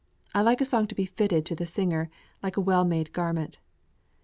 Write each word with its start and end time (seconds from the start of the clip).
I 0.33 0.41
like 0.41 0.61
a 0.61 0.65
song 0.65 0.87
to 0.87 0.95
be 0.95 1.05
fitted 1.05 1.45
to 1.45 1.53
the 1.53 1.67
singer, 1.67 2.09
like 2.41 2.57
a 2.57 2.59
well 2.61 2.85
made 2.85 3.13
garment. 3.13 3.59